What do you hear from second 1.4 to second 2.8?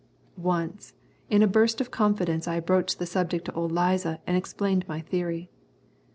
a burst of confidence I